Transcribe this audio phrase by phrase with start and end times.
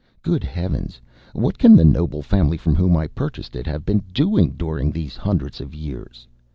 [0.23, 0.99] Good heavens,
[1.33, 5.15] what can the noble family from whom I purchased it have been doing during these
[5.15, 6.27] hundreds of years!